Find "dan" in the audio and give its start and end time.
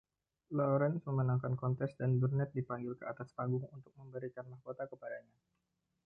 1.99-2.11